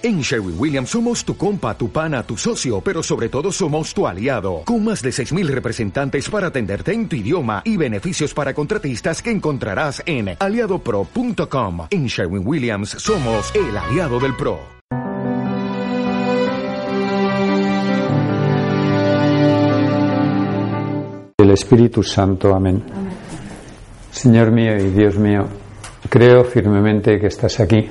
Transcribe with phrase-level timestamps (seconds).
[0.00, 4.06] En Sherwin Williams somos tu compa, tu pana, tu socio, pero sobre todo somos tu
[4.06, 9.20] aliado, con más de 6.000 representantes para atenderte en tu idioma y beneficios para contratistas
[9.20, 11.88] que encontrarás en aliadopro.com.
[11.90, 14.60] En Sherwin Williams somos el aliado del PRO.
[21.38, 22.84] El Espíritu Santo, amén.
[24.12, 25.48] Señor mío y Dios mío,
[26.08, 27.90] creo firmemente que estás aquí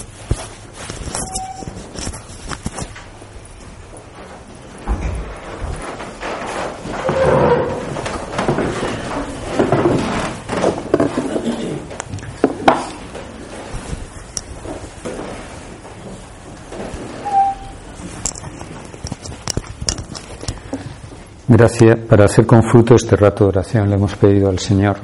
[21.53, 23.89] Gracias para hacer con fruto este rato de oración.
[23.89, 24.95] Le hemos pedido al Señor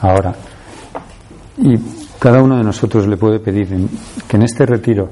[0.00, 0.32] ahora.
[1.58, 1.76] Y
[2.20, 3.66] cada uno de nosotros le puede pedir
[4.28, 5.10] que en este retiro,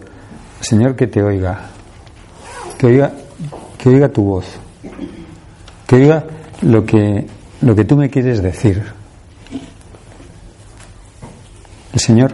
[0.61, 1.71] Señor, que te oiga,
[2.79, 3.13] que oiga,
[3.77, 4.47] que oiga tu voz,
[5.89, 6.25] que oiga
[6.63, 7.27] lo que,
[7.63, 8.81] lo que tú me quieres decir.
[11.93, 12.31] El Señor,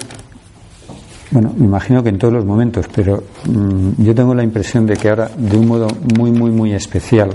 [1.30, 4.94] bueno, me imagino que en todos los momentos, pero mm, yo tengo la impresión de
[4.98, 7.30] que ahora, de un modo muy, muy, muy especial,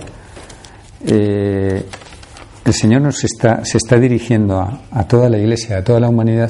[1.05, 1.85] eh,
[2.63, 6.49] el Señor nos está, se está dirigiendo a, toda la Iglesia, a toda la humanidad,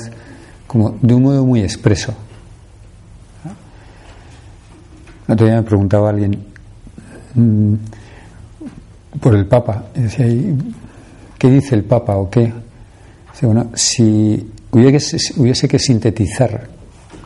[0.68, 2.14] como de un modo muy expreso.
[5.28, 6.46] El otro día me preguntaba alguien
[7.36, 7.74] mm,
[9.22, 10.26] por el Papa, decía,
[11.38, 12.52] ¿qué dice el Papa o qué?
[13.44, 16.68] bueno, si hubiese, hubiese que sintetizar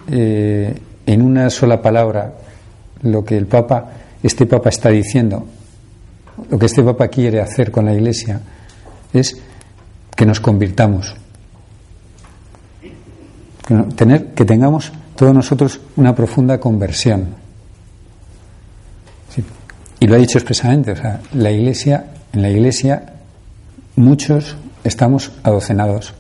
[0.09, 0.73] eh,
[1.05, 2.35] en una sola palabra
[3.01, 3.91] lo que el Papa,
[4.23, 5.45] este Papa está diciendo
[6.49, 8.41] lo que este Papa quiere hacer con la Iglesia
[9.13, 9.37] es
[10.15, 11.15] que nos convirtamos.
[13.65, 17.35] Que, tener, que tengamos todos nosotros una profunda conversión.
[19.99, 23.13] Y lo ha dicho expresamente, o sea, la Iglesia, en la Iglesia
[23.95, 26.13] muchos estamos adocenados.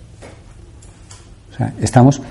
[1.53, 2.21] O sea, estamos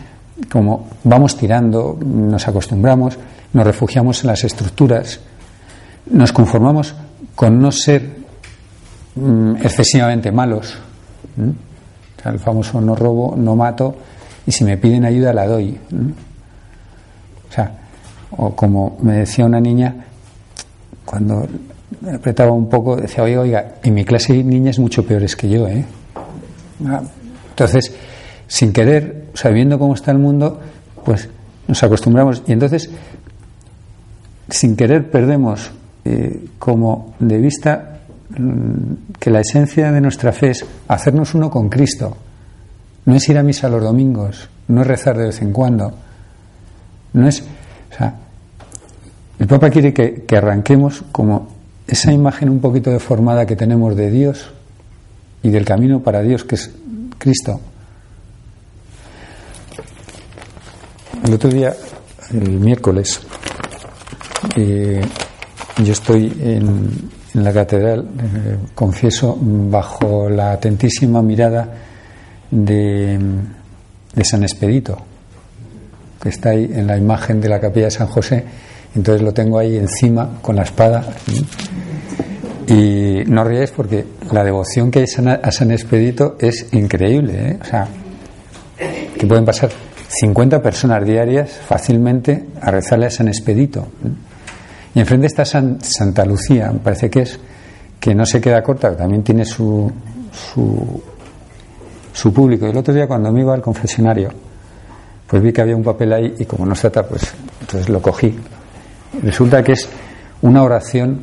[0.50, 3.18] como vamos tirando, nos acostumbramos,
[3.52, 5.20] nos refugiamos en las estructuras,
[6.10, 6.94] nos conformamos
[7.34, 8.16] con no ser
[9.16, 10.76] mm, excesivamente malos.
[12.24, 13.94] el famoso no robo, no mato
[14.46, 15.78] y si me piden ayuda la doy.
[17.48, 17.72] O sea,
[18.30, 19.94] o como me decía una niña,
[21.04, 21.46] cuando
[22.00, 25.68] me apretaba un poco, decía, oiga, oiga, en mi clase niñas mucho peores que yo,
[25.68, 25.84] ¿eh?
[26.86, 27.02] Ah,
[27.50, 27.94] entonces,
[28.48, 30.60] sin querer, sabiendo cómo está el mundo,
[31.04, 31.28] pues
[31.68, 32.90] nos acostumbramos y entonces,
[34.50, 35.70] sin querer, perdemos
[36.04, 38.00] eh, como de vista
[38.30, 42.16] mm, que la esencia de nuestra fe es hacernos uno con Cristo.
[43.06, 45.92] No es ir a misa los domingos, no es rezar de vez en cuando.
[47.12, 47.44] No es.
[49.38, 51.48] El Papa quiere que, que arranquemos como
[51.86, 54.50] esa imagen un poquito deformada que tenemos de Dios
[55.42, 56.70] y del camino para Dios, que es
[57.18, 57.60] Cristo.
[61.24, 61.74] El otro día,
[62.32, 63.20] el miércoles,
[64.56, 65.02] eh,
[65.82, 71.68] yo estoy en, la catedral, eh, confieso, bajo la atentísima mirada
[72.50, 73.18] de,
[74.22, 74.96] San Expedito,
[76.22, 78.44] que está ahí en la imagen de la capilla de San José.
[78.94, 81.04] Entonces lo tengo ahí encima con la espada.
[82.68, 85.06] Y no ríais porque la devoción que hay
[85.42, 87.32] a San Expedito es increíble.
[87.34, 87.58] ¿eh?
[87.60, 87.88] O sea,
[89.18, 89.70] que pueden pasar
[90.08, 93.88] 50 personas diarias fácilmente a rezarle a San Expedito.
[94.94, 97.38] Y enfrente está Santa Lucía, me parece que es,
[97.98, 99.90] que no se queda corta, también tiene su,
[102.12, 102.66] su, público.
[102.66, 104.30] Y el otro día cuando me iba al confesionario,
[105.26, 108.00] pues vi que había un papel ahí y como no se trata, pues entonces lo
[108.00, 108.38] cogí.
[109.22, 109.88] Resulta que es
[110.42, 111.22] una oración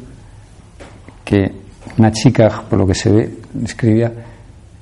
[1.24, 1.52] que
[1.98, 4.12] una chica, por lo que se ve, escribía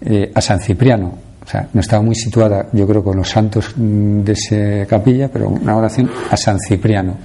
[0.01, 1.13] eh, a San Cipriano.
[1.45, 5.50] O sea, no estaba muy situada, yo creo, con los santos de esa capilla, pero
[5.50, 7.15] una oración a San Cipriano.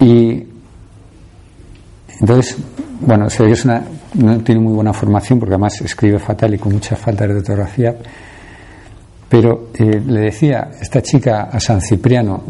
[0.00, 0.44] Y
[2.20, 2.56] entonces,
[3.00, 3.54] bueno, se ve
[4.14, 7.96] no tiene muy buena formación porque además escribe fatal y con mucha falta de ortografía.
[9.28, 12.42] Pero eh, le decía esta chica a San Cipriano,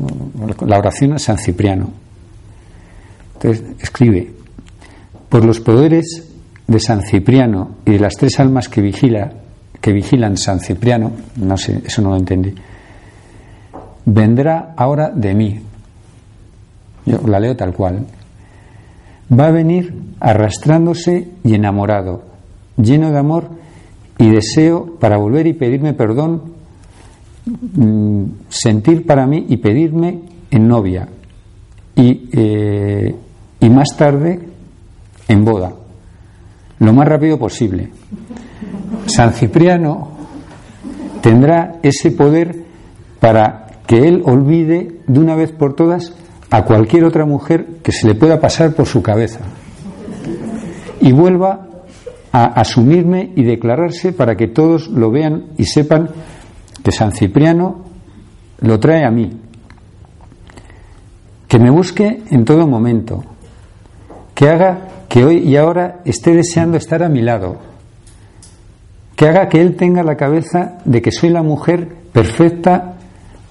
[0.67, 1.91] la oración a San Cipriano.
[3.35, 4.33] Entonces escribe,
[5.29, 6.25] por los poderes
[6.67, 9.33] de San Cipriano y de las tres almas que vigila,
[9.81, 12.55] que vigilan San Cipriano, no sé, eso no lo entendí,
[14.05, 15.61] vendrá ahora de mí.
[17.09, 18.07] Yo la leo tal cual.
[19.33, 22.23] Va a venir arrastrándose y enamorado,
[22.77, 23.49] lleno de amor
[24.19, 26.43] y deseo para volver y pedirme perdón,
[27.47, 30.21] mm, sentir para mí y pedirme
[30.51, 31.09] en novia.
[31.97, 33.15] Y, eh,
[33.61, 34.41] y más tarde
[35.29, 35.73] en boda,
[36.79, 37.91] lo más rápido posible.
[39.07, 40.09] San Cipriano
[41.23, 42.65] tendrá ese poder
[43.19, 46.15] para que él olvide de una vez por todas
[46.51, 49.41] a cualquier otra mujer que se le pueda pasar por su cabeza
[51.01, 51.67] y vuelva
[52.33, 56.11] a asumirme y declararse para que todos lo vean y sepan
[56.83, 57.85] que San Cipriano
[58.61, 59.31] lo trae a mí,
[61.47, 63.25] que me busque en todo momento,
[64.35, 67.57] que haga que hoy y ahora esté deseando estar a mi lado,
[69.17, 72.97] que haga que él tenga la cabeza de que soy la mujer perfecta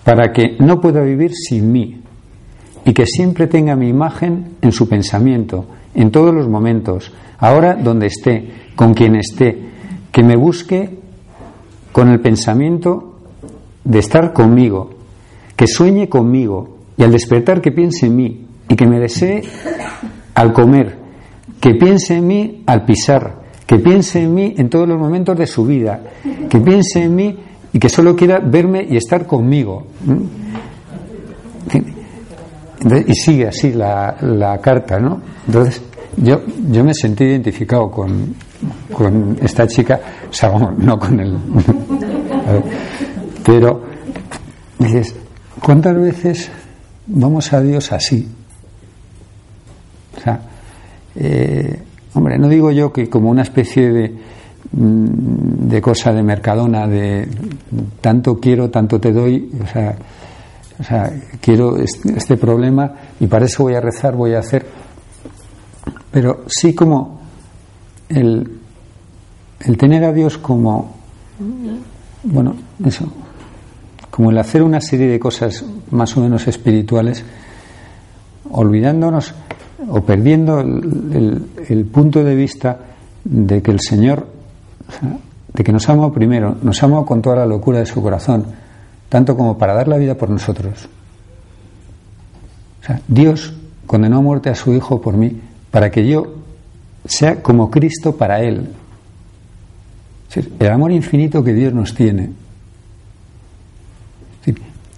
[0.03, 2.01] para que no pueda vivir sin mí
[2.87, 8.07] y que siempre tenga mi imagen en su pensamiento, en todos los momentos, ahora donde
[8.07, 9.59] esté, con quien esté,
[10.09, 10.97] que me busque
[11.91, 13.19] con el pensamiento
[13.83, 14.91] de estar conmigo,
[15.57, 19.43] que sueñe conmigo y al despertar que piense en mí y que me desee
[20.33, 20.97] al comer,
[21.59, 25.45] que piense en mí al pisar, que piense en mí en todos los momentos de
[25.45, 25.99] su vida,
[26.49, 27.37] que piense en mí
[27.73, 29.87] y que solo quiera verme y estar conmigo.
[33.07, 35.21] Y sigue así la, la, carta, ¿no?
[35.45, 35.81] Entonces,
[36.17, 38.35] yo, yo me sentí identificado con,
[38.91, 39.99] con esta chica,
[40.29, 41.37] o sea, no con él.
[43.45, 43.83] Pero,
[44.79, 45.15] dices,
[45.63, 46.49] ¿cuántas veces
[47.07, 48.27] vamos a Dios así?
[50.17, 50.39] O sea,
[51.15, 51.79] eh,
[52.13, 54.15] hombre, no digo yo que como una especie de,
[54.71, 57.27] mm, de cosa de mercadona, de
[58.01, 59.95] tanto quiero, tanto te doy, o sea,
[60.79, 64.65] o sea, quiero este problema y para eso voy a rezar, voy a hacer.
[66.11, 67.19] Pero sí como
[68.09, 68.59] el,
[69.59, 70.95] el tener a Dios como,
[72.23, 73.11] bueno, eso,
[74.11, 77.23] como el hacer una serie de cosas más o menos espirituales,
[78.51, 79.33] olvidándonos
[79.89, 82.79] o perdiendo el, punto de vista
[83.23, 84.27] de que el Señor,
[85.53, 88.45] de que nos ama primero, nos ama con toda la locura de su corazón,
[89.09, 90.87] tanto como para dar la vida por nosotros.
[93.07, 93.53] Dios
[93.85, 96.35] condenó a muerte a su Hijo por mí, para que yo
[97.05, 98.69] sea como Cristo para Él.
[100.59, 102.31] el amor infinito que Dios nos tiene.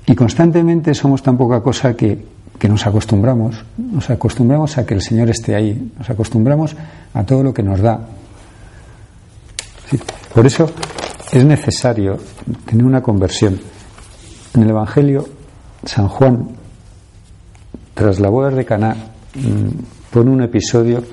[0.05, 2.17] Y constantemente somos tan poca cosa que
[2.59, 6.75] que nos acostumbramos, nos acostumbramos a que el Señor esté ahí, nos acostumbramos
[7.13, 8.01] a todo lo que nos da.
[10.33, 10.69] Por eso
[11.31, 12.19] es necesario
[12.65, 13.57] tener una conversión.
[14.53, 15.27] En el Evangelio,
[15.85, 16.49] San Juan,
[17.93, 18.95] tras la boda de Caná,
[19.35, 21.03] mm, pone un episodio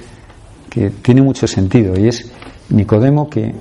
[0.70, 2.30] que tiene mucho sentido y es
[2.70, 3.54] Nicodemo que,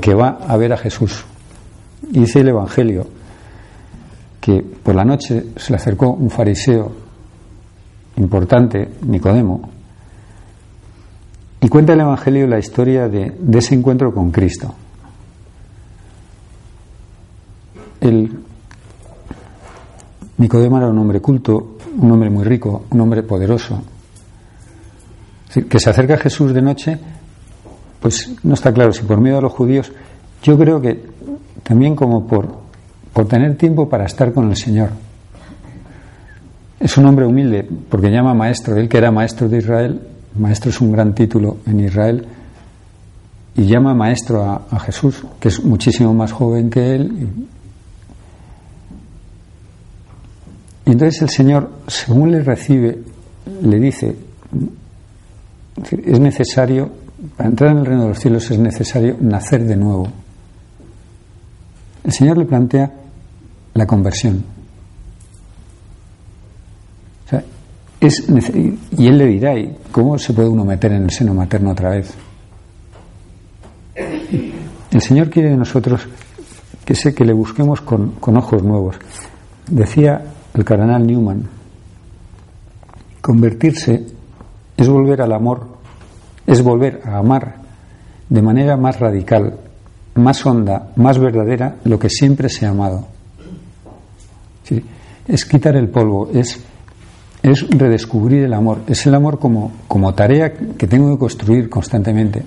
[0.00, 1.24] que va a ver a Jesús.
[2.02, 3.06] Dice el Evangelio
[4.40, 6.92] que por la noche se le acercó un fariseo
[8.16, 9.70] importante, Nicodemo,
[11.60, 14.74] y cuenta el Evangelio la historia de, ese encuentro con Cristo.
[18.00, 18.44] El
[20.40, 23.82] Nicodemo era un hombre culto, un hombre muy rico, un hombre poderoso,
[25.68, 26.98] que se acerca a Jesús de noche,
[28.00, 29.92] pues no está claro si por miedo a los judíos,
[30.42, 30.98] yo creo que
[31.62, 32.48] también como por,
[33.12, 34.88] por tener tiempo para estar con el Señor.
[36.78, 40.00] Es un hombre humilde porque llama maestro, él que era maestro de Israel,
[40.38, 42.26] maestro es un gran título en Israel,
[43.56, 47.28] y llama maestro a, Jesús, que es muchísimo más joven que él.
[50.86, 52.98] Y entonces el Señor, según le recibe,
[53.62, 54.16] le dice,
[55.90, 56.90] es necesario,
[57.36, 60.08] para entrar en el reino de los cielos es necesario nacer de nuevo.
[62.04, 62.92] El Señor le plantea
[63.74, 64.44] la conversión.
[68.00, 71.72] Es, y él le dirá, ¿y cómo se puede uno meter en el seno materno
[71.72, 72.14] otra vez?
[73.94, 76.08] El Señor quiere de nosotros
[76.84, 78.96] que sé que le busquemos con, con ojos nuevos.
[79.68, 81.48] Decía el cardenal Newman,
[83.20, 84.06] convertirse
[84.76, 85.66] es volver al amor,
[86.46, 87.56] es volver a amar
[88.28, 89.58] de manera más radical,
[90.14, 93.06] más honda, más verdadera lo que siempre se ha amado.
[95.26, 96.60] Es quitar el polvo, es
[97.42, 102.42] es redescubrir el amor, es el amor como, como tarea que tengo que construir constantemente.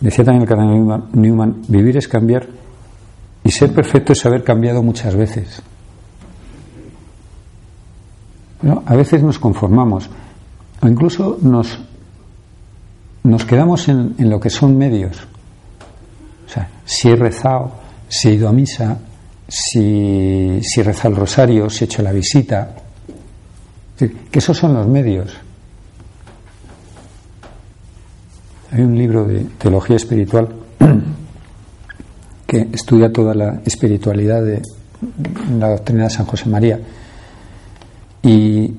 [0.00, 2.48] decía también el cardenal Newman, vivir es cambiar
[3.44, 5.62] y ser perfecto es haber cambiado muchas veces.
[8.84, 10.10] A veces nos conformamos
[10.82, 11.78] o incluso nos,
[13.22, 15.16] nos quedamos en, en, lo que son medios.
[16.46, 17.72] O sea, si he rezado,
[18.08, 18.98] si he ido a misa,
[19.48, 22.76] si, si he rezado el rosario, si he hecho la visita.
[23.98, 25.34] que esos son los medios.
[28.72, 30.48] Hay un libro de teología espiritual
[32.50, 34.60] que estudia toda la espiritualidad de
[35.56, 36.80] la doctrina de San José María.
[38.24, 38.74] Y,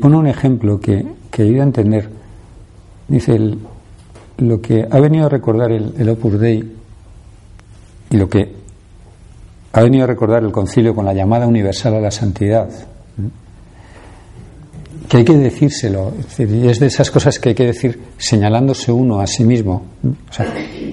[0.00, 2.08] pone un ejemplo que, que ayuda a entender.
[3.06, 3.38] Dice,
[4.38, 6.68] lo que ha venido a recordar el, Opus Dei
[8.10, 8.56] y lo que
[9.72, 12.68] ha venido a recordar el concilio con la llamada universal a la santidad,
[15.08, 19.20] que hay que decírselo, y es de esas cosas que hay que decir señalándose uno
[19.20, 19.84] a sí mismo,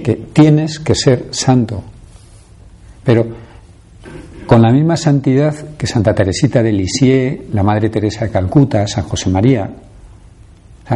[0.04, 1.84] que tienes que ser santo,
[3.04, 3.26] pero
[4.46, 9.04] con la misma santidad que Santa Teresita de Lisieux, la Madre Teresa de Calcuta, San
[9.04, 9.70] José María.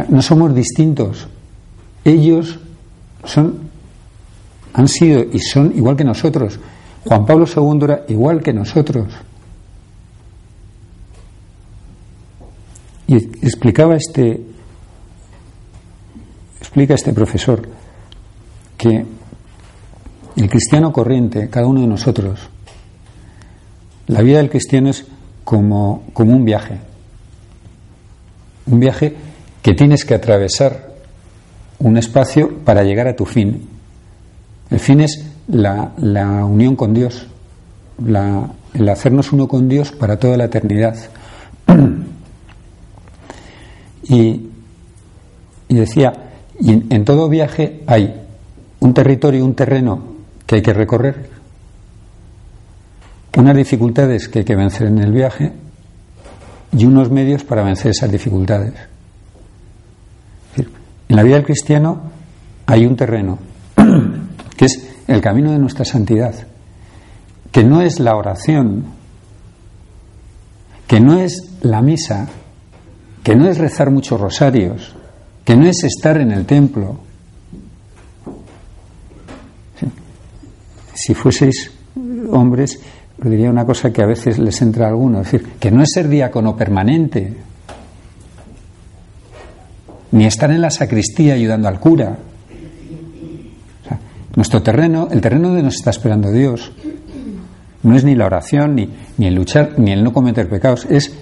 [0.08, 1.28] no somos distintos.
[2.04, 2.58] Ellos
[3.24, 3.58] son,
[4.72, 6.58] han sido y son igual que nosotros.
[7.04, 9.14] Juan Pablo II era igual que nosotros.
[13.06, 14.40] Y explicaba este,
[16.60, 17.66] explica este profesor
[18.76, 19.04] que
[20.38, 22.48] el cristiano corriente, cada uno de nosotros,
[24.06, 25.04] la vida del cristiano es
[25.44, 26.78] como, como un viaje,
[28.66, 29.14] un viaje
[29.62, 30.94] que tienes que atravesar
[31.80, 33.68] un espacio para llegar a tu fin.
[34.70, 37.26] El fin es la, la unión con Dios,
[38.04, 40.96] la, el hacernos uno con Dios para toda la eternidad.
[44.10, 44.48] Y,
[45.68, 46.14] decía,
[46.58, 48.22] y en, todo viaje hay
[48.80, 50.17] un territorio, un terreno
[50.48, 51.28] que hay que recorrer,
[53.36, 55.52] unas dificultades que hay que vencer en el viaje
[56.72, 58.72] y unos medios para vencer esas dificultades.
[60.56, 62.00] En la vida del cristiano
[62.64, 63.38] hay un terreno,
[64.56, 66.34] que es el camino de nuestra santidad,
[67.52, 68.86] que no es la oración,
[70.86, 72.26] que no es la misa,
[73.22, 74.96] que no es rezar muchos rosarios,
[75.44, 77.00] que no es estar en el templo.
[80.98, 81.70] Si fueseis
[82.32, 82.80] hombres,
[83.22, 85.90] diría una cosa que a veces les entra a algunos, es decir, que no es
[85.94, 87.34] ser diácono permanente,
[90.10, 92.18] ni estar en la sacristía ayudando al cura.
[94.34, 96.72] nuestro terreno, el terreno donde nos está esperando Dios,
[97.84, 101.12] no es ni la oración, ni, ni el luchar, ni el no cometer pecados, es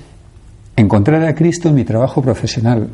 [0.75, 2.89] encontrar a Cristo en mi trabajo profesional,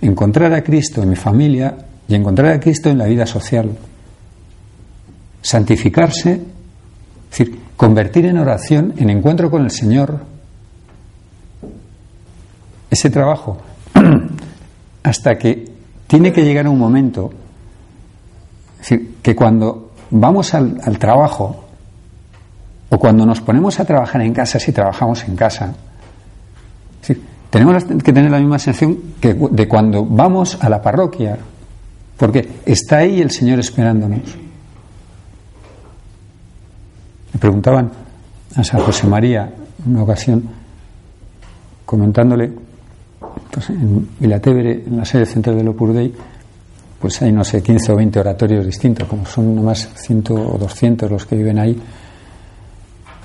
[0.00, 3.70] encontrar a Cristo en mi familia y encontrar a Cristo en la vida social.
[5.42, 10.20] Santificarse, es decir, convertir en oración, en encuentro con el Señor,
[12.90, 13.58] ese trabajo,
[15.02, 15.70] hasta que
[16.06, 17.30] tiene que llegar un momento,
[18.80, 21.64] es decir, que cuando vamos al, al trabajo,
[22.88, 25.74] o cuando nos ponemos a trabajar en casa, si trabajamos en casa,
[27.52, 31.36] tenemos que tener la misma sensación que de cuando vamos a la parroquia,
[32.16, 34.22] porque está ahí el Señor esperándonos.
[37.32, 37.90] Me preguntaban
[38.54, 39.50] a San José María
[39.86, 40.42] una ocasión,
[41.84, 42.52] comentándole,
[43.50, 46.14] pues en Vilatevere, en la sede central del Opus Dei,
[47.00, 51.10] pues hay, no sé, 15 o 20 oratorios distintos, como son nomás 100 o 200
[51.10, 51.76] los que viven ahí.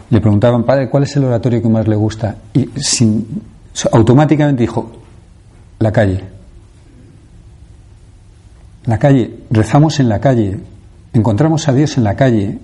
[0.09, 2.35] Le preguntaban, padre, ¿cuál es el oratorio que más le gusta?
[2.53, 3.41] Y sin,
[3.91, 4.91] automáticamente dijo,
[5.79, 6.23] la calle.
[8.85, 10.57] La calle, rezamos en la calle,
[11.13, 12.57] encontramos a Dios en la calle.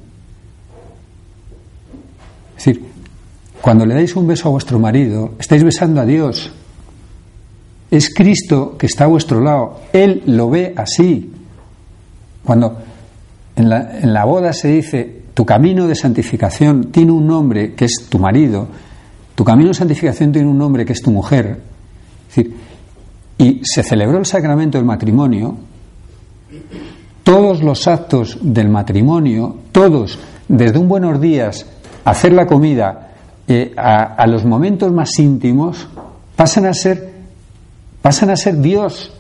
[2.64, 2.86] Es decir,
[3.62, 6.50] cuando le dais un beso a vuestro marido, estáis besando a Dios.
[7.92, 9.82] Es Cristo que está a vuestro lado.
[9.92, 11.30] Él lo ve así.
[12.42, 12.78] Cuando
[13.58, 18.18] en la, boda se dice, tu camino de santificación tiene un nombre que es tu
[18.18, 18.70] marido,
[19.36, 21.60] tu camino de santificación tiene un nombre que es tu mujer.
[23.38, 25.58] y se celebró el sacramento del matrimonio.
[27.24, 30.18] Todos los actos del matrimonio, todos,
[30.48, 31.66] desde un buenos días,
[32.06, 33.12] hacer la comida,
[33.48, 35.88] eh, a, los momentos más íntimos,
[36.36, 37.14] pasan a ser,
[38.02, 39.12] pasan a ser Dios.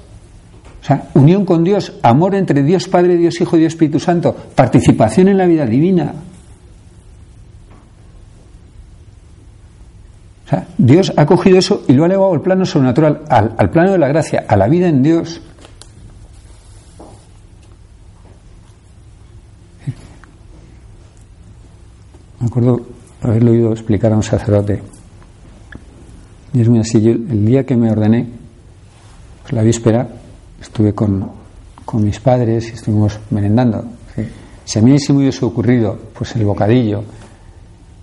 [0.81, 4.35] O sea, unión con Dios, amor entre Dios Padre, Dios Hijo y Dios Espíritu Santo,
[4.55, 6.13] participación en la vida divina.
[10.77, 14.07] Dios ha cogido eso y lo ha elevado al plano sobrenatural, al, plano de la
[14.07, 15.41] gracia, a la vida en Dios.
[22.43, 22.81] Me acuerdo
[23.21, 24.81] haberlo oído explicar a un sacerdote.
[26.51, 26.97] Y es muy así.
[26.97, 28.27] el día que me ordené,
[29.43, 30.05] pues la víspera,
[30.61, 31.25] estuve con,
[31.85, 33.85] con mis padres y estuvimos merendando.
[34.65, 37.05] Si a mí se me hubiese ocurrido, pues el bocadillo,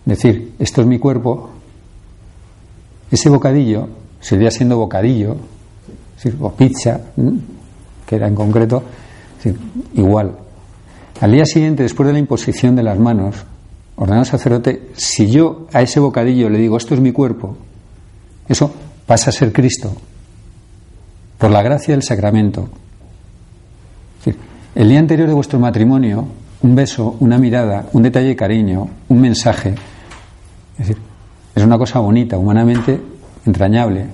[0.07, 1.51] decir, esto es mi cuerpo,
[3.11, 3.89] ese bocadillo
[4.21, 5.37] seguía siendo bocadillo,
[6.41, 6.99] o pizza,
[8.07, 8.83] que era en concreto,
[9.93, 10.35] igual.
[11.21, 13.45] Al día siguiente, después de la imposición de las manos,
[14.01, 17.55] ordenado sacerdote, si yo a ese bocadillo le digo, esto es mi cuerpo,
[18.49, 18.73] eso
[19.05, 19.93] pasa a ser Cristo,
[21.37, 22.71] por la gracia del sacramento.
[24.75, 26.27] el día anterior de vuestro matrimonio,
[26.63, 29.75] un beso, una mirada, un detalle de cariño, un mensaje,
[30.79, 30.97] es decir,
[31.55, 32.99] es una cosa bonita, humanamente
[33.45, 34.07] entrañable.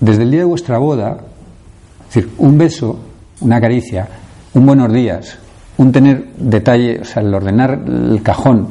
[0.00, 1.18] desde el día de vuestra boda,
[2.06, 2.98] decir, un beso,
[3.40, 4.08] una caricia,
[4.54, 5.38] un buenos días,
[5.78, 8.68] un tener detalle, o sea, el ordenar el cajón,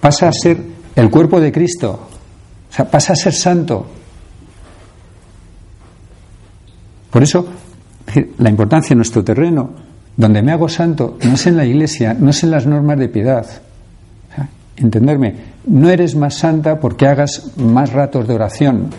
[0.00, 0.58] pasa a ser
[0.94, 2.08] el cuerpo de Cristo,
[2.70, 3.86] o sea, pasa a ser santo.
[7.10, 7.46] Por eso,
[8.38, 9.70] la importancia de nuestro terreno,
[10.16, 13.08] donde me hago santo, no es en la iglesia, no es en las normas de
[13.08, 13.46] piedad.
[14.76, 18.90] entenderme, no eres más santa porque hagas más ratos de oración.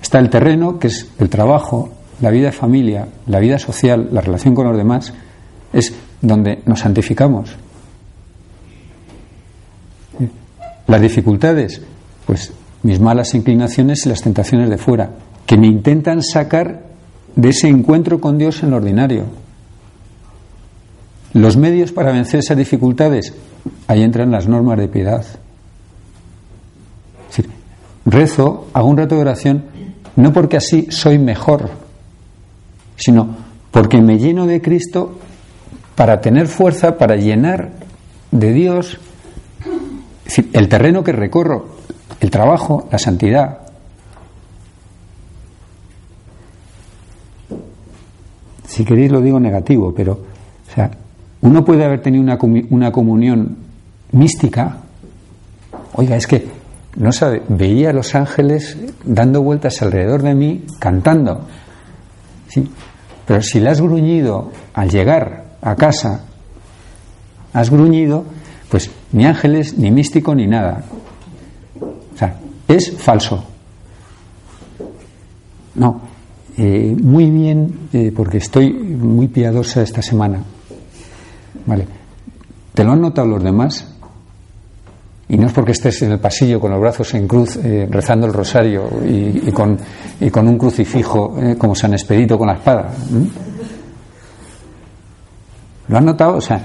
[0.00, 4.20] está el terreno, que es el trabajo, la vida de familia, la vida social, la
[4.20, 5.12] relación con los demás,
[5.72, 7.56] es donde nos santificamos.
[10.86, 11.82] Las dificultades,
[12.26, 15.10] pues mis malas inclinaciones y las tentaciones de fuera,
[15.44, 16.84] que me intentan sacar
[17.34, 19.24] de ese encuentro con Dios en lo ordinario.
[21.32, 23.34] Los medios para vencer esas dificultades,
[23.88, 25.20] ahí entran las normas de piedad.
[27.28, 27.50] Es decir,
[28.06, 29.64] rezo, hago un rato de oración,
[30.14, 31.85] no porque así soy mejor,
[32.96, 33.36] sino
[33.70, 35.18] porque me lleno de Cristo
[35.94, 37.72] para tener fuerza, para llenar
[38.30, 38.98] de Dios
[40.52, 41.68] el terreno que recorro,
[42.20, 43.58] el trabajo, la santidad.
[48.66, 50.90] Si queréis lo digo negativo, pero o sea,
[51.42, 52.38] uno puede haber tenido una,
[52.70, 53.56] una comunión
[54.12, 54.78] mística.
[55.94, 56.46] Oiga, es que
[56.96, 61.46] no sabe, veía a los ángeles dando vueltas alrededor de mí cantando.
[62.56, 62.68] ¿Sí?
[63.26, 66.24] Pero si le has gruñido al llegar a casa,
[67.52, 68.24] has gruñido,
[68.70, 70.84] pues ni ángeles, ni místico, ni nada.
[71.80, 72.38] O sea,
[72.68, 73.44] es falso.
[75.74, 76.00] No,
[76.56, 80.42] eh, muy bien, eh, porque estoy muy piadosa esta semana.
[81.66, 81.86] Vale.
[82.72, 83.95] ¿Te lo han notado los demás?
[85.28, 88.26] Y no es porque estés en el pasillo con los brazos en cruz eh, rezando
[88.26, 89.76] el rosario y, con,
[90.20, 92.92] y, con, un crucifijo eh, como San Expedito con la espada.
[95.88, 96.36] ¿Lo han notado?
[96.36, 96.60] O sea,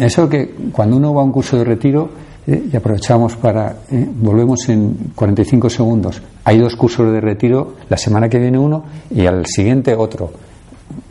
[0.00, 2.10] eso que cuando uno va a un curso de retiro,
[2.44, 8.28] eh, y aprovechamos para, volvemos en 45 segundos, hay dos cursos de retiro, la semana
[8.28, 10.30] que viene uno y al siguiente otro.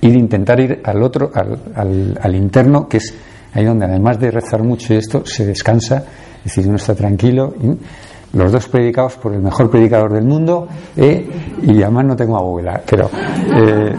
[0.01, 3.15] Ir intentar ir al otro, al, al, al interno, que es
[3.54, 6.04] ahí donde además de rezar mucho y esto, se descansa
[6.43, 7.54] es decir, uno está tranquilo.
[8.34, 11.30] los dos predicados por el mejor predicador del mundo eh,
[11.62, 12.82] y además no tengo abuela.
[12.89, 13.10] Pero
[13.56, 13.95] eh,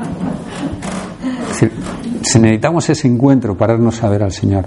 [2.23, 4.65] si necesitamos ese encuentro, pararnos a ver al Señor.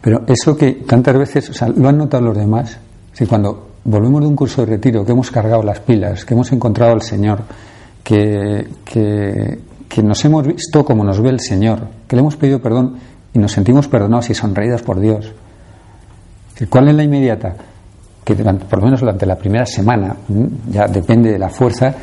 [0.00, 2.78] Pero eso que tantas veces, lo han notado los demás,
[3.12, 6.50] si cuando volvemos de un curso de retiro, que hemos cargado las pilas, que hemos
[6.52, 7.40] encontrado al Señor,
[8.02, 12.62] que, que, que nos hemos visto como nos ve el Señor, que le hemos pedido
[12.62, 12.96] perdón
[13.34, 15.32] y nos sentimos perdonados y sonreídos por Dios
[16.66, 17.54] ¿Cuál es la inmediata?
[18.24, 20.16] Que por lo menos durante la primera semana,
[20.70, 21.94] ya depende de la fuerza,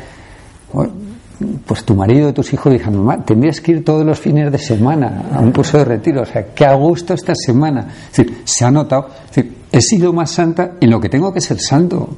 [1.66, 4.58] pues tu marido y tus hijos dijeron, mamá, tendrías que ir todos los fines de
[4.58, 7.88] semana a un curso de retiro, o sea, qué a gusto esta semana.
[8.10, 9.10] Es decir, se ha notado,
[9.70, 12.08] he sido más santa en lo que tengo que ser santo.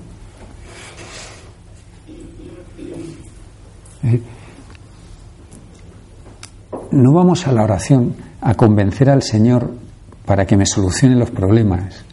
[6.93, 9.71] No vamos a la oración a convencer al Señor
[10.25, 12.05] para que me solucione los problemas.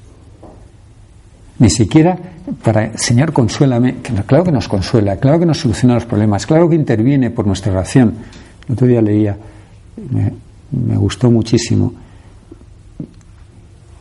[1.58, 2.18] Ni siquiera
[2.63, 3.96] para, Señor, consuélame,
[4.28, 7.72] claro que nos consuela, claro que nos soluciona los problemas, claro que interviene por nuestra
[7.72, 8.13] oración.
[8.68, 9.38] El otro día leía,
[10.72, 11.94] me, gustó muchísimo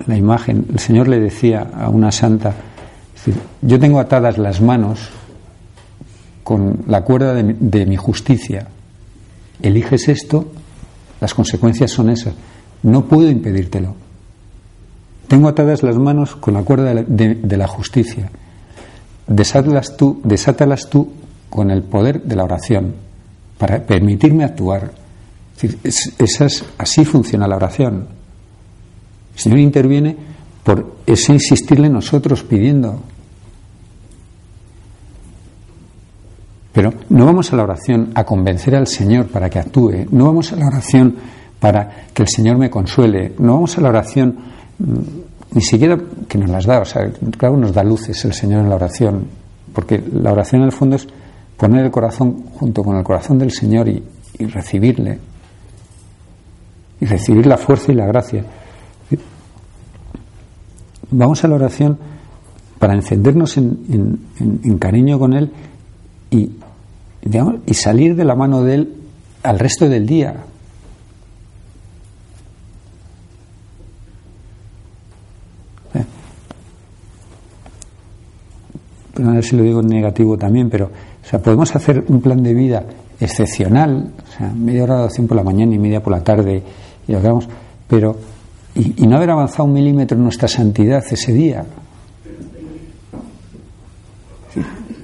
[0.06, 0.66] la imagen.
[0.72, 2.54] El Señor le decía a una santa,
[3.62, 5.10] yo tengo atadas las manos
[6.42, 8.66] con la cuerda de de mi justicia.
[9.62, 10.50] Eliges esto,
[11.20, 12.34] las consecuencias son esas.
[12.82, 14.03] No puedo impedírtelo.
[15.28, 18.30] Tengo atadas las manos con la cuerda de la, justicia.
[19.96, 21.12] Tú, desátalas tú
[21.48, 22.94] con el poder de la oración
[23.58, 24.92] para permitirme actuar.
[26.18, 28.06] esas, así funciona la oración.
[29.34, 30.16] El Señor interviene
[30.62, 33.00] por ese insistirle nosotros pidiendo.
[36.72, 40.52] Pero no vamos a la oración a convencer al Señor para que actúe, no vamos
[40.52, 41.14] a la oración
[41.60, 44.36] para que el Señor me consuele, no vamos a la oración
[44.78, 48.68] ni siquiera que nos las da, o sea, claro, nos da luces el Señor en
[48.68, 49.26] la oración,
[49.72, 51.06] porque la oración en el fondo es
[51.56, 54.02] poner el corazón junto con el corazón del Señor y,
[54.46, 55.18] recibirle,
[57.00, 58.44] y recibir la fuerza y la gracia.
[61.10, 61.98] Vamos a la oración
[62.80, 65.52] para encendernos en, cariño con Él
[66.30, 66.50] y,
[67.66, 68.94] y salir de la mano de Él
[69.44, 70.44] al resto del día.
[79.16, 82.42] A ver si lo digo en negativo también, pero o sea, podemos hacer un plan
[82.42, 82.84] de vida
[83.20, 86.62] excepcional, o sea, media hora de oración por la mañana y media por la tarde,
[87.06, 87.48] y lo hagamos,
[87.88, 88.16] pero
[88.74, 91.64] y, no haber avanzado un milímetro en nuestra santidad ese día.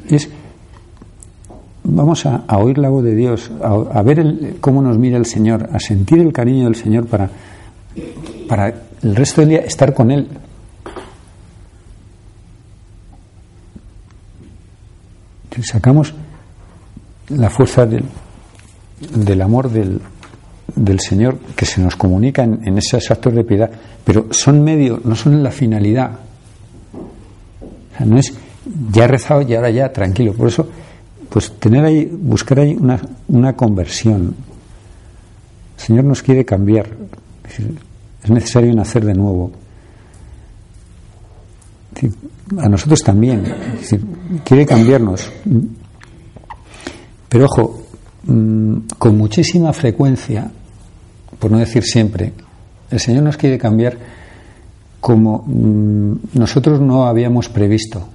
[0.09, 0.29] Es,
[1.85, 5.79] vamos a, oír la voz de Dios, a, ver cómo nos mira el Señor, a
[5.79, 7.31] sentir el cariño del Señor para,
[8.49, 10.27] para el resto del día estar con Él.
[15.63, 16.15] Sacamos
[17.29, 18.05] la fuerza del,
[19.15, 20.01] del amor del,
[20.75, 23.71] del, Señor que se nos comunica en, esos actos de piedad,
[24.05, 26.11] pero son medio, no son la finalidad.
[28.05, 28.33] no es
[28.93, 30.33] ya he rezado y ahora ya tranquilo.
[30.35, 30.69] Por eso,
[31.29, 34.35] pues tener ahí, buscar ahí una, una conversión.
[35.77, 36.89] El Señor nos quiere cambiar.
[38.23, 39.53] Es necesario nacer de nuevo.
[42.59, 43.45] A nosotros también.
[44.45, 45.31] quiere cambiarnos.
[47.29, 47.83] Pero ojo,
[48.25, 50.51] mm, con muchísima frecuencia,
[51.39, 52.33] por no decir siempre,
[52.91, 53.97] el Señor nos quiere cambiar
[55.01, 58.09] como mm, nosotros no habíamos previsto.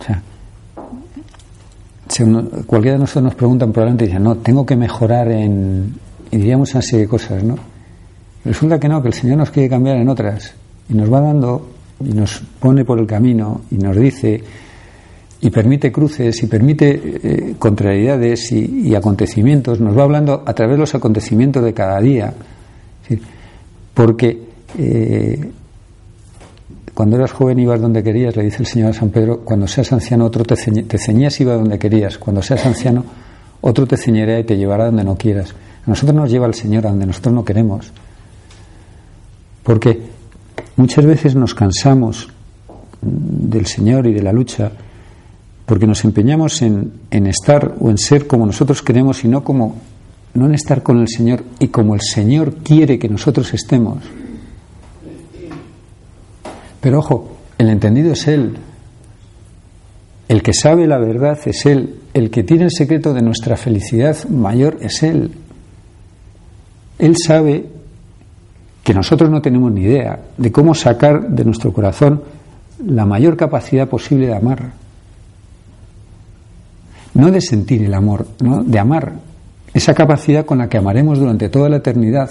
[0.00, 0.22] O sea,
[2.66, 5.94] cualquiera de nosotros nos pregunta probablemente dice, no, tengo que mejorar en...
[6.30, 7.56] y diríamos serie de cosas, ¿no?
[8.46, 10.54] Resulta que no, que el Señor nos quiere cambiar en otras
[10.88, 11.70] y nos va dando
[12.04, 14.42] y nos pone por el camino y nos dice
[15.40, 20.80] y permite cruces y permite eh, contrariedades y, acontecimientos, nos va hablando a través de
[20.80, 22.32] los acontecimientos de cada día.
[23.92, 24.42] porque
[24.78, 25.50] eh,
[26.94, 29.92] cuando eras joven ibas donde querías, le dice el Señor a San Pedro, cuando seas
[29.92, 33.04] anciano otro te, te ceñías iba donde querías, cuando seas anciano
[33.60, 35.54] otro te ceñirá y te llevará donde no quieras.
[35.86, 37.92] A nosotros nos lleva el Señor a donde nosotros no queremos.
[39.62, 40.13] Porque
[40.76, 42.28] muchas veces nos cansamos
[43.00, 44.72] del Señor y de la lucha
[45.66, 49.76] porque nos empeñamos en, en, estar o en ser como nosotros queremos y no como
[50.34, 53.98] no en estar con el Señor y como el Señor quiere que nosotros estemos.
[56.80, 58.56] Pero ojo, el entendido es Él.
[60.28, 62.00] El que sabe la verdad es Él.
[62.12, 65.30] El que tiene el secreto de nuestra felicidad mayor es Él.
[66.98, 67.66] Él sabe
[68.84, 72.22] que nosotros no tenemos ni idea de cómo sacar de nuestro corazón
[72.86, 74.84] la mayor capacidad posible de amar
[77.14, 78.62] no de sentir el amor, ¿no?
[78.62, 79.12] de amar,
[79.72, 82.28] esa capacidad con la que amaremos durante toda la eternidad,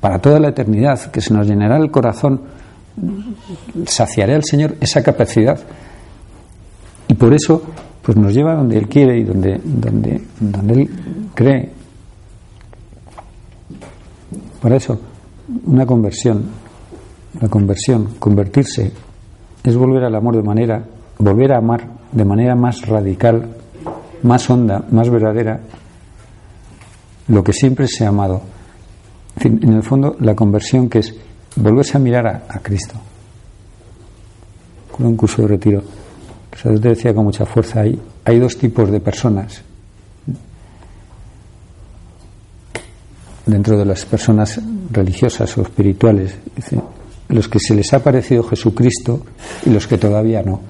[0.00, 2.40] para toda la eternidad, que se nos llenará el corazón,
[3.86, 5.58] saciaré al Señor esa capacidad.
[7.08, 7.62] Y por eso,
[8.02, 10.90] pues nos lleva donde Él quiere y donde, donde, donde Él
[11.34, 11.70] cree.
[14.60, 15.00] Por eso,
[15.64, 16.44] una conversión,
[17.40, 18.92] la conversión, convertirse,
[19.62, 20.84] es volver al amor de manera,
[21.18, 23.56] volver a amar de manera más radical,
[24.22, 25.60] más honda, más verdadera,
[27.28, 28.42] lo que siempre se ha amado.
[29.40, 31.14] En, el fondo, la conversión que es
[31.56, 32.94] volverse a mirar a, Cristo.
[34.90, 35.82] Con un curso de retiro,
[36.50, 39.62] que te decía con mucha fuerza, hay, hay dos tipos de personas.
[43.48, 44.60] Dentro de las personas
[44.92, 46.36] religiosas o espirituales,
[47.28, 49.24] los que se les ha parecido Jesucristo
[49.66, 50.60] y los que todavía no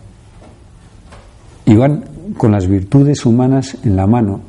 [1.69, 2.03] y van
[2.39, 4.41] con las virtudes humanas en la mano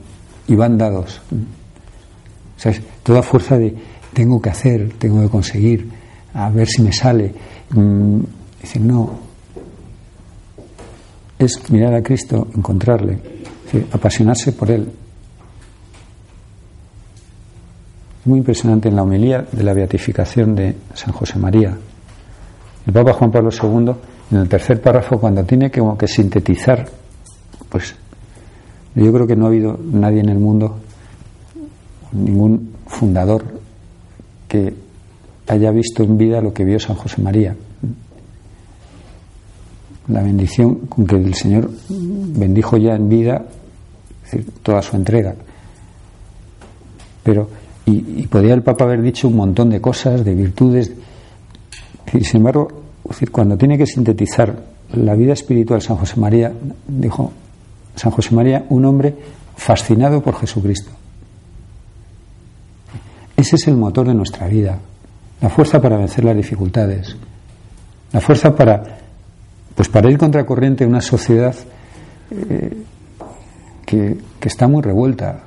[0.47, 1.19] y van dados.
[1.31, 2.71] O
[3.03, 3.75] toda fuerza de
[4.13, 5.89] tengo que hacer, tengo que conseguir,
[6.33, 7.33] a ver si me sale.
[7.71, 8.21] Mm,
[8.61, 9.19] dicen, no.
[11.37, 13.19] Es mirar a Cristo, encontrarle,
[13.91, 14.89] apasionarse por Él.
[18.18, 21.75] Es muy impresionante en la homilía de la beatificación de San José María.
[22.85, 23.91] El Papa Juan Pablo II,
[24.31, 26.87] en el tercer párrafo, cuando tiene que, como que sintetizar
[27.69, 27.95] pues
[28.95, 30.77] Yo creo que no ha habido nadie en el mundo,
[32.11, 33.43] ningún fundador,
[34.47, 34.73] que
[35.47, 37.55] haya visto en vida lo que vio San José María.
[40.07, 43.45] La bendición con que el Señor bendijo ya en vida
[44.63, 45.35] toda su entrega.
[47.23, 47.47] Pero,
[47.89, 50.91] y, podía el Papa haber dicho un montón de cosas, de virtudes.
[52.11, 52.67] sin embargo,
[53.31, 54.55] cuando tiene que sintetizar
[54.93, 56.51] la vida espiritual San José María,
[56.87, 57.31] dijo
[57.95, 59.15] San José María, un hombre
[59.55, 60.91] fascinado por Jesucristo.
[63.35, 64.77] Ese es el motor de nuestra vida,
[65.41, 67.15] la fuerza para vencer las dificultades,
[68.11, 68.83] la fuerza para,
[69.75, 71.55] pues para ir contracorriente en una sociedad
[72.31, 72.83] eh,
[73.85, 75.43] que, está muy revuelta.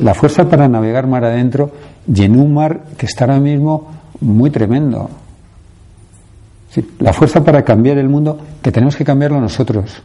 [0.00, 1.70] La fuerza para navegar mar adentro
[2.12, 3.90] y en un mar que está ahora mismo
[4.20, 5.10] muy tremendo.
[6.98, 10.02] La fuerza para cambiar el mundo, que tenemos que cambiarlo nosotros.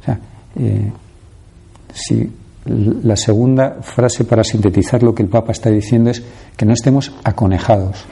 [0.00, 0.18] O sea,
[0.56, 0.92] eh,
[1.94, 2.30] si
[2.66, 6.22] la segunda frase para sintetizar lo que el Papa está diciendo es
[6.56, 8.04] que no estemos aconejados.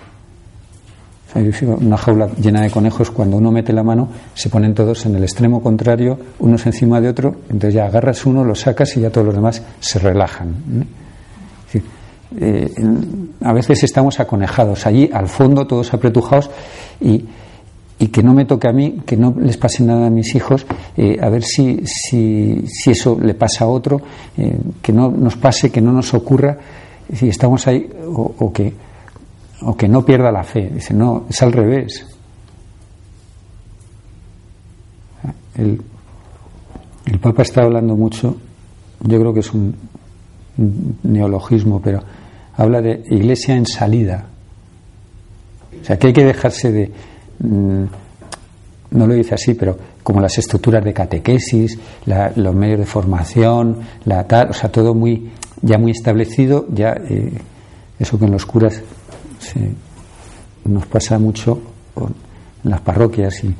[1.37, 5.23] Una jaula llena de conejos, cuando uno mete la mano, se ponen todos en el
[5.23, 9.27] extremo contrario, unos encima de otro, entonces ya agarras uno, lo sacas y ya todos
[9.27, 10.55] los demás se relajan.
[12.39, 12.71] Eh,
[13.43, 16.51] a veces estamos aconejados, allí al fondo todos apretujados
[17.01, 17.25] y,
[17.99, 20.67] y, que no me toque a mí, que no les pase nada a mis hijos,
[20.97, 24.01] eh, a ver si, si, si, eso le pasa a otro,
[24.37, 26.59] eh, que no nos pase, que no nos ocurra,
[27.13, 28.86] si estamos ahí o que
[29.63, 30.71] o que no pierda la fe.
[30.73, 32.07] Dice, no, es al revés.
[35.57, 35.81] El,
[37.21, 38.37] Papa está hablando mucho,
[39.01, 39.75] yo creo que es un,
[41.03, 42.03] neologismo, pero
[42.57, 44.27] habla de iglesia en salida.
[45.81, 46.93] O sea, que hay que dejarse de,
[47.39, 47.85] mm,
[48.91, 51.79] no lo dice así, pero como las estructuras de catequesis,
[52.37, 55.31] los medios de formación, la tal, o sea, todo muy
[55.63, 57.33] ya muy establecido, ya eh,
[57.99, 58.83] eso que en los curas
[60.65, 61.59] nos pasa mucho
[62.65, 63.55] en las parroquias y,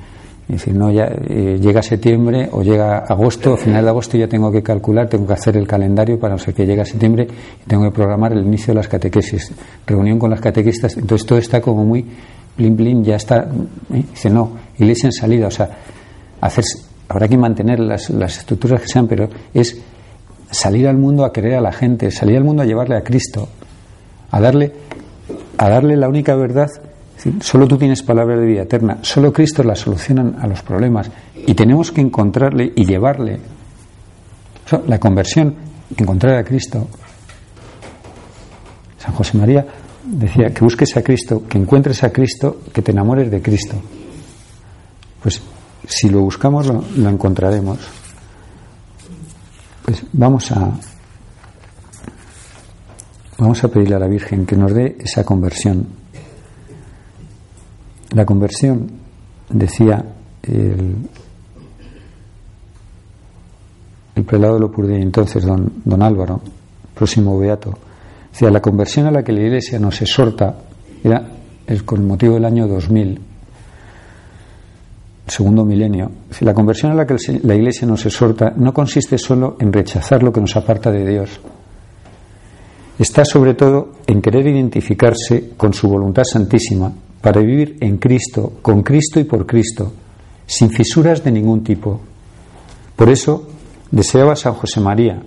[0.49, 4.53] decir, no, ya eh, llega septiembre o llega agosto, a final de agosto ya tengo
[4.53, 7.27] que calcular, tengo que hacer el calendario para no sé qué llega septiembre
[7.65, 9.53] y tengo que programar el inicio de las catequesis,
[9.87, 12.05] reunión con las catequistas, entonces todo está como muy
[12.57, 13.49] blin blin, ya está,
[13.93, 14.05] ¿eh?
[14.11, 15.69] dice, no, iglesia en salida, o sea,
[17.09, 19.81] habrá que mantener las, las estructuras que sean, pero es
[20.51, 23.49] salir al mundo a querer a la gente, salir al mundo a llevarle a Cristo,
[24.31, 24.73] a darle
[25.59, 26.69] a darle la única verdad.
[27.41, 31.55] Solo tú tienes palabra de vida eterna, solo Cristo la soluciona a los problemas y
[31.55, 33.41] tenemos que encontrarle y llevarle.
[34.87, 35.55] la conversión,
[35.97, 36.87] encontrar a Cristo.
[38.99, 39.65] San José María
[40.05, 43.77] decía que busques a Cristo, que encuentres a Cristo, que te enamores de Cristo.
[45.23, 45.41] Pues
[45.87, 47.79] si lo buscamos lo encontraremos.
[49.85, 50.73] Pues vamos a,
[53.39, 55.87] Vamos a pedirle a la Virgen que nos dé esa conversión.
[58.13, 58.91] La conversión,
[59.51, 60.03] decía
[60.43, 60.97] el,
[64.15, 66.41] el prelado de Lopurde, entonces don, don Álvaro,
[66.95, 67.77] próximo beato,
[68.33, 70.57] decía, la conversión a la que la Iglesia nos exhorta
[71.05, 71.23] era
[71.67, 73.21] el, con motivo del año 2000,
[75.27, 76.11] segundo milenio.
[76.41, 80.33] La conversión a la que la Iglesia nos exhorta no consiste solo en rechazar lo
[80.33, 81.39] que nos aparta de Dios,
[82.99, 88.83] está sobre todo en querer identificarse con su voluntad santísima para vivir en Cristo, con
[88.83, 89.93] Cristo y por Cristo,
[90.47, 92.01] sin fisuras de ningún tipo.
[92.95, 93.49] Por eso
[93.91, 95.23] deseaba San José María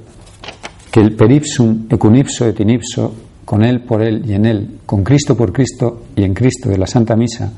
[0.92, 3.14] que el peripsum ecunipso et inipso,
[3.46, 6.78] con él, por él y en él, con Cristo por Cristo y en Cristo de
[6.78, 7.52] la Santa Misa,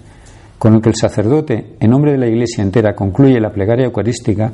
[0.57, 4.51] con el que el sacerdote, en nombre de la Iglesia entera, concluye la plegaria eucarística,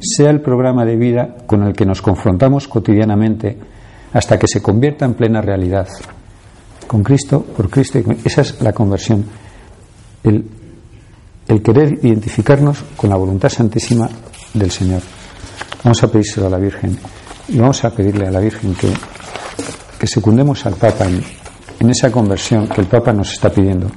[0.00, 3.58] sea el programa de vida con el que nos confrontamos cotidianamente
[4.14, 5.88] hasta que se convierta en plena realidad.
[6.86, 9.24] Con Cristo, por Cristo, esa es la conversión.
[10.22, 10.44] El,
[11.62, 14.08] querer identificarnos con la voluntad santísima
[14.54, 15.02] del Señor.
[15.82, 16.96] Vamos a pedírselo a la Virgen
[17.48, 18.92] y vamos a pedirle a la Virgen que,
[19.98, 23.90] que secundemos al Papa en esa conversión que el Papa nos está pidiendo,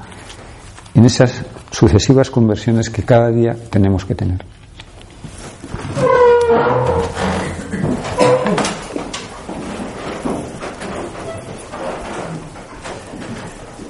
[0.94, 4.44] en esas sucesivas conversiones que cada día tenemos que tener.